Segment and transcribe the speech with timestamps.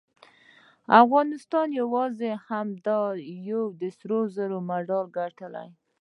[1.03, 3.01] افغانستان یواځې همدا
[3.49, 5.69] یو د سرو زرو مډال ګټلی